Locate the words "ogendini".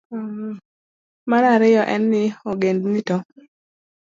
2.49-3.01